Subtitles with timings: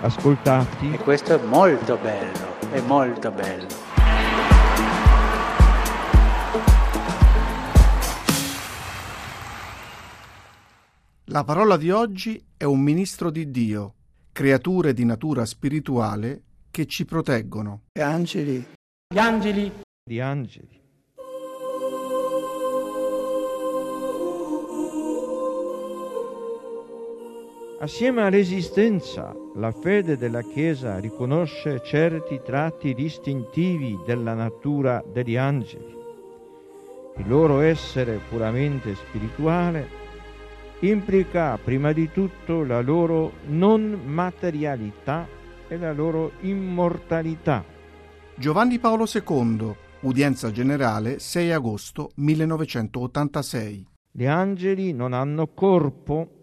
[0.00, 0.92] ascoltati.
[0.92, 3.66] E questo è molto bello, è molto bello.
[11.24, 13.94] La parola di oggi è un ministro di Dio,
[14.32, 17.82] creature di natura spirituale che ci proteggono.
[17.92, 18.66] Gli angeli,
[19.06, 20.79] Gli angeli Di angeli.
[27.82, 35.96] Assieme all'esistenza, la fede della Chiesa riconosce certi tratti distintivi della natura degli angeli.
[37.16, 39.88] Il loro essere puramente spirituale
[40.80, 45.26] implica prima di tutto la loro non materialità
[45.66, 47.64] e la loro immortalità.
[48.34, 53.86] Giovanni Paolo II, udienza generale 6 agosto 1986.
[54.12, 56.39] Gli angeli non hanno corpo,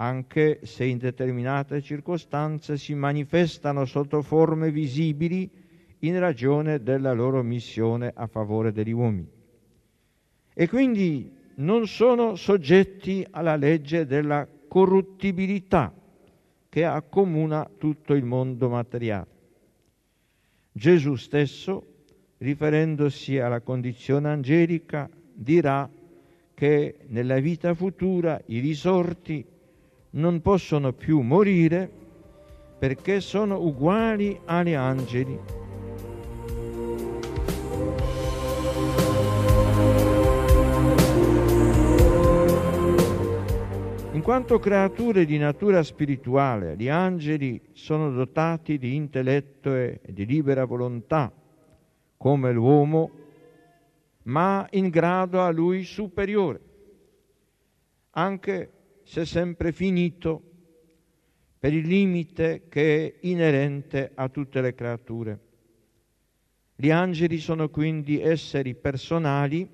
[0.00, 5.50] anche se in determinate circostanze si manifestano sotto forme visibili
[6.00, 9.28] in ragione della loro missione a favore degli uomini.
[10.54, 15.92] E quindi non sono soggetti alla legge della corruttibilità
[16.68, 19.36] che accomuna tutto il mondo materiale.
[20.70, 21.84] Gesù stesso,
[22.38, 25.90] riferendosi alla condizione angelica, dirà
[26.54, 29.44] che nella vita futura i risorti
[30.10, 31.90] non possono più morire
[32.78, 35.38] perché sono uguali agli angeli.
[44.12, 50.64] In quanto creature di natura spirituale, gli angeli sono dotati di intelletto e di libera
[50.64, 51.32] volontà,
[52.16, 53.10] come l'uomo,
[54.24, 56.60] ma in grado a lui superiore,
[58.10, 58.70] anche
[59.08, 60.42] se sempre finito
[61.58, 65.40] per il limite che è inerente a tutte le creature.
[66.76, 69.66] Gli angeli sono quindi esseri personali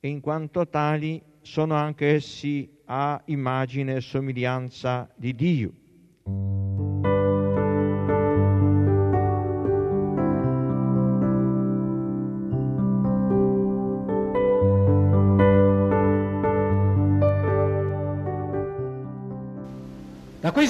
[0.00, 5.72] e in quanto tali sono anche essi a immagine e somiglianza di Dio.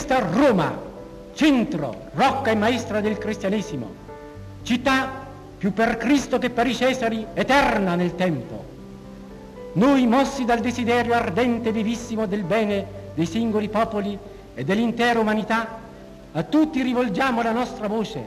[0.01, 0.75] Questa Roma,
[1.35, 3.87] centro, rocca e maestra del cristianesimo,
[4.63, 5.27] città
[5.59, 8.65] più per Cristo che per i Cesari, eterna nel tempo.
[9.75, 14.19] Noi, mossi dal desiderio ardente e vivissimo del bene dei singoli popoli
[14.55, 15.69] e dell'intera umanità,
[16.33, 18.27] a tutti rivolgiamo la nostra voce,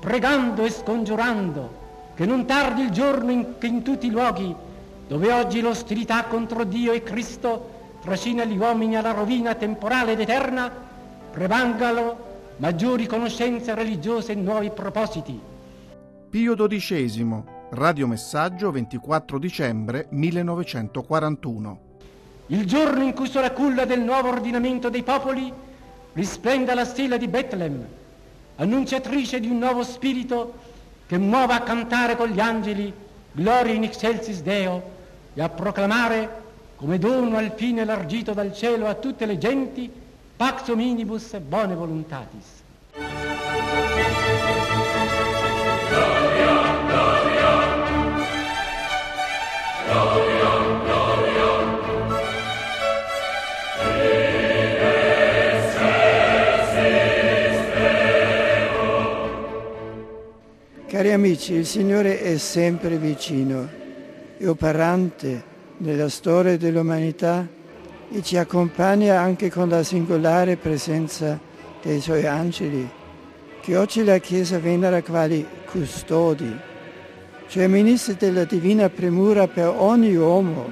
[0.00, 1.74] pregando e scongiurando
[2.14, 4.56] che non tardi il giorno in che in tutti i luoghi
[5.06, 7.72] dove oggi l'ostilità contro Dio e Cristo
[8.04, 10.83] trascina gli uomini alla rovina temporale ed eterna,
[11.34, 12.16] prevangano
[12.58, 15.36] maggiori conoscenze religiose e nuovi propositi.
[16.30, 21.78] Pio XII, radiomessaggio 24 dicembre 1941.
[22.46, 25.52] Il giorno in cui sulla culla del nuovo ordinamento dei popoli
[26.12, 27.84] risplenda la stella di Betlem,
[28.54, 30.54] annunciatrice di un nuovo spirito
[31.04, 32.92] che muova a cantare con gli angeli
[33.32, 34.82] Gloria in excelsis Deo
[35.34, 36.42] e a proclamare
[36.76, 40.02] come dono al fine elargito dal cielo a tutte le genti
[40.44, 40.64] Pax
[41.32, 42.44] e bone voluntatis.
[60.86, 63.66] Cari amici, il Signore è sempre vicino,
[64.36, 65.42] è operante
[65.78, 67.48] nella storia dell'umanità
[68.14, 71.36] e ci accompagna anche con la singolare presenza
[71.82, 72.88] dei Suoi angeli,
[73.60, 76.56] che oggi la Chiesa venera quali custodi,
[77.48, 80.68] cioè ministri della divina premura per ogni uomo.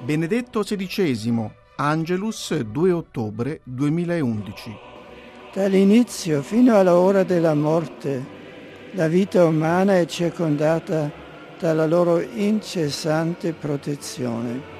[0.00, 4.76] Benedetto XVI, Angelus 2 ottobre 2011.
[5.52, 8.24] Dall'inizio fino alla ora della morte,
[8.92, 11.12] la vita umana è circondata
[11.58, 14.77] dalla loro incessante protezione.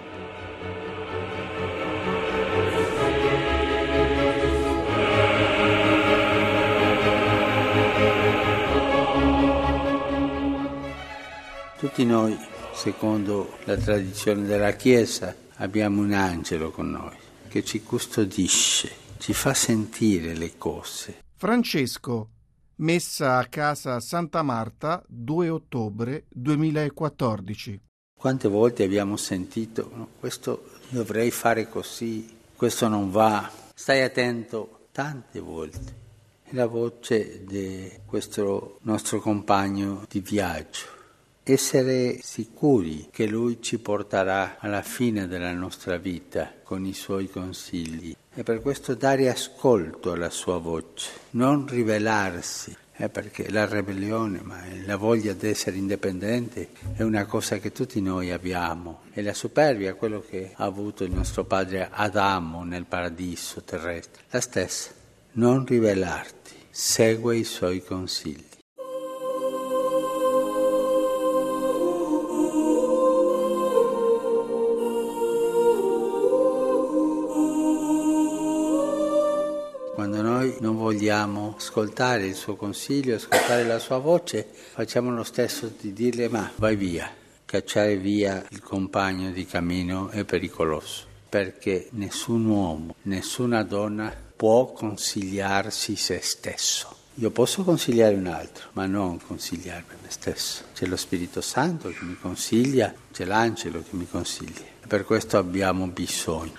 [11.99, 12.39] Tutti noi,
[12.75, 17.17] secondo la tradizione della Chiesa, abbiamo un angelo con noi
[17.49, 21.25] che ci custodisce, ci fa sentire le cose.
[21.35, 22.29] Francesco,
[22.77, 27.81] messa a casa Santa Marta 2 ottobre 2014.
[28.17, 35.41] Quante volte abbiamo sentito, no, questo dovrei fare così, questo non va, stai attento, tante
[35.41, 35.97] volte.
[36.45, 40.98] È la voce di questo nostro compagno di viaggio.
[41.51, 48.15] Essere sicuri che lui ci porterà alla fine della nostra vita con i suoi consigli.
[48.35, 54.43] E per questo dare ascolto alla sua voce, non rivelarsi, eh, perché la ribellione,
[54.85, 59.05] la voglia di essere indipendente è una cosa che tutti noi abbiamo.
[59.15, 64.25] E la superbia è quello che ha avuto il nostro padre Adamo nel paradiso terrestre,
[64.29, 64.91] la stessa,
[65.33, 68.58] non rivelarti, segue i suoi consigli.
[80.99, 86.51] Vogliamo ascoltare il suo consiglio, ascoltare la sua voce, facciamo lo stesso di dirle ma
[86.57, 87.09] vai via.
[87.45, 95.95] Cacciare via il compagno di cammino è pericoloso, perché nessun uomo, nessuna donna può consigliarsi
[95.95, 96.97] se stesso.
[97.15, 100.65] Io posso consigliare un altro, ma non consigliarmi me stesso.
[100.75, 104.77] C'è lo Spirito Santo che mi consiglia, c'è l'angelo che mi consiglia.
[104.87, 106.53] Per questo abbiamo bisogno.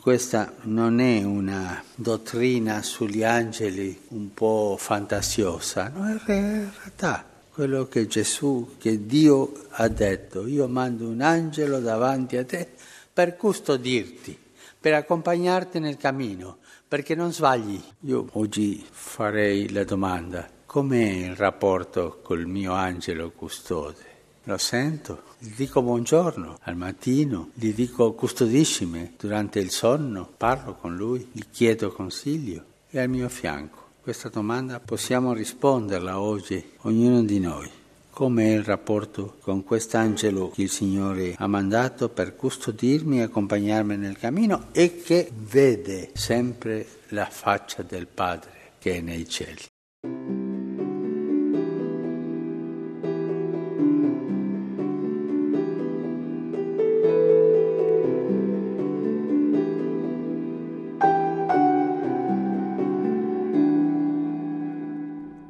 [0.00, 8.06] Questa non è una dottrina sugli angeli un po' fantasiosa, no, è realtà quello che
[8.06, 12.66] Gesù, che Dio ha detto, io mando un angelo davanti a te
[13.12, 14.38] per custodirti,
[14.80, 17.78] per accompagnarti nel cammino, perché non sbagli.
[18.00, 24.09] Io oggi farei la domanda, com'è il rapporto col mio angelo custode?
[24.44, 30.96] Lo sento, gli dico buongiorno al mattino, gli dico custodiscimi durante il sonno, parlo con
[30.96, 33.88] lui, gli chiedo consiglio, è al mio fianco.
[34.00, 37.70] Questa domanda possiamo risponderla oggi, ognuno di noi.
[38.08, 44.16] Com'è il rapporto con quest'angelo che il Signore ha mandato per custodirmi e accompagnarmi nel
[44.16, 49.69] cammino e che vede sempre la faccia del Padre che è nei cieli?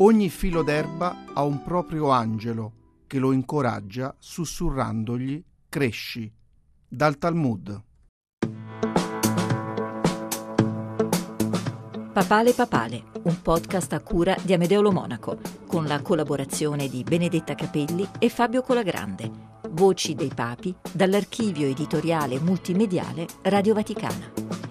[0.03, 2.73] Ogni filo d'erba ha un proprio angelo
[3.07, 6.33] che lo incoraggia sussurrandogli cresci.
[6.89, 7.83] Dal Talmud.
[12.15, 17.55] Papale Papale, un podcast a cura di Amedeo Lo Monaco, con la collaborazione di Benedetta
[17.55, 19.31] Capelli e Fabio Colagrande.
[19.69, 24.70] Voci dei Papi dall'archivio editoriale multimediale Radio Vaticana.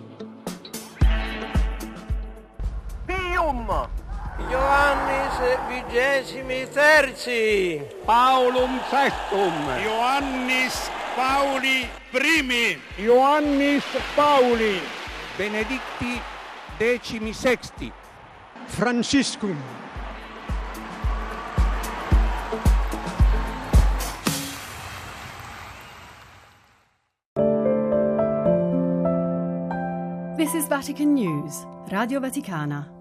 [4.48, 5.36] Ioannis
[5.68, 7.82] vigesimi terzi.
[8.06, 9.54] Paulum sextum.
[9.84, 12.78] Ioannis Pauli primi.
[13.00, 13.84] Ioannis
[14.16, 14.80] Pauli.
[15.38, 16.22] Benedicti
[16.78, 17.92] decimi sexti.
[18.68, 19.58] Franciscum.
[30.38, 32.99] This is Vatican News, Radio Vaticana.